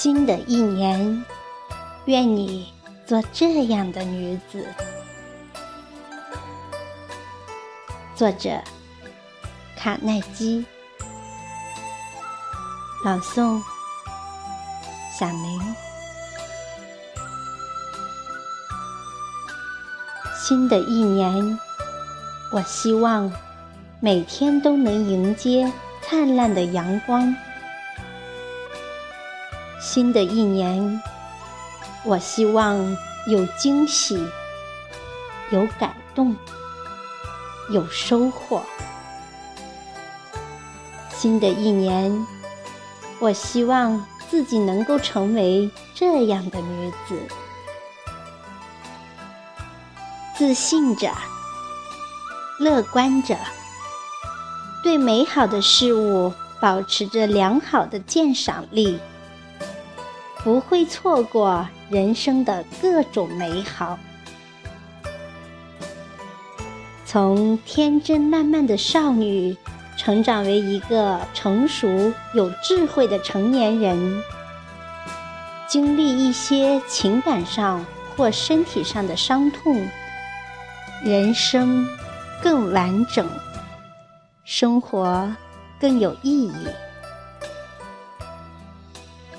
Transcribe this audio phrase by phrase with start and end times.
[0.00, 1.24] 新的一年，
[2.04, 2.72] 愿你
[3.04, 4.64] 做这样的女子。
[8.14, 8.62] 作者：
[9.76, 10.64] 卡耐基，
[13.04, 13.60] 朗诵：
[15.18, 15.74] 小明。
[20.40, 21.58] 新的一年，
[22.52, 23.32] 我希望
[23.98, 27.34] 每天都能迎接灿烂的阳光。
[29.80, 31.00] 新的一年，
[32.04, 32.96] 我希望
[33.28, 34.26] 有惊喜，
[35.50, 36.34] 有感动，
[37.70, 38.62] 有收获。
[41.10, 42.26] 新的一年，
[43.20, 47.16] 我希望自己能够成为这样的女子：
[50.36, 51.12] 自信着，
[52.58, 53.36] 乐观着，
[54.82, 58.98] 对美好的事物保持着良好的鉴赏力。
[60.48, 63.98] 不会错过人生的各种美好。
[67.04, 69.54] 从天真烂漫的少女，
[69.98, 71.86] 成长为一个成熟
[72.32, 74.22] 有智慧的成年人，
[75.66, 77.84] 经历一些情感上
[78.16, 79.86] 或身体上的伤痛，
[81.04, 81.86] 人生
[82.42, 83.28] 更完整，
[84.44, 85.30] 生活
[85.78, 86.52] 更有意义。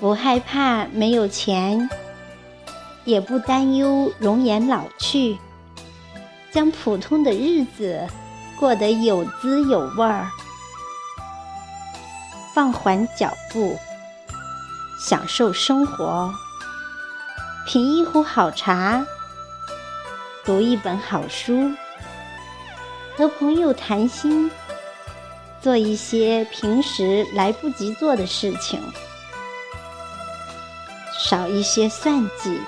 [0.00, 1.90] 不害怕没有钱，
[3.04, 5.36] 也不担忧容颜老去，
[6.50, 8.08] 将普通的日子
[8.58, 10.26] 过得有滋有味儿。
[12.54, 13.78] 放缓脚步，
[14.98, 16.32] 享受生活，
[17.66, 19.04] 品一壶好茶，
[20.46, 21.70] 读一本好书，
[23.18, 24.50] 和朋友谈心，
[25.60, 28.80] 做一些平时来不及做的事情。
[31.22, 32.58] 少一些算计，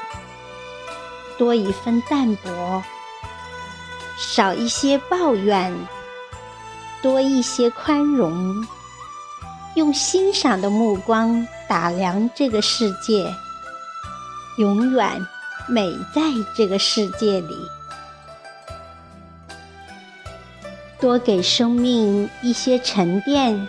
[1.39, 2.83] 多一分淡泊；
[4.19, 5.75] 少一些抱怨，
[7.01, 8.63] 多一些宽容。
[9.75, 13.35] 用欣赏的目光打量这个世界，
[14.59, 15.27] 永远
[15.67, 16.21] 美在
[16.55, 17.57] 这个世界里。
[21.01, 23.67] 多给生命一些沉淀，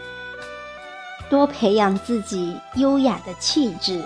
[1.29, 4.03] 多培养自己优雅的气质。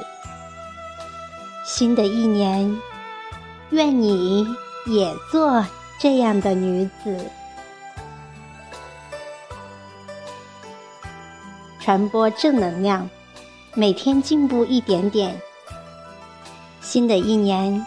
[1.67, 2.81] 新的一年，
[3.71, 4.47] 愿你
[4.85, 5.63] 也做
[5.99, 7.29] 这样的女子，
[11.81, 13.07] 传播正能量，
[13.73, 15.37] 每天进步一点点。
[16.79, 17.85] 新的一年，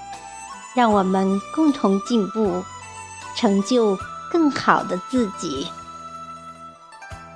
[0.77, 2.63] 让我们共同进步，
[3.35, 3.99] 成就
[4.31, 5.67] 更好的自己。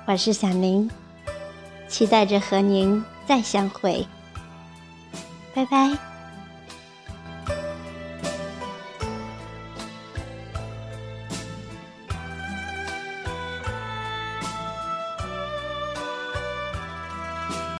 [0.05, 0.91] 我是小明，
[1.87, 4.07] 期待着和您再相会。
[5.55, 6.14] 拜拜。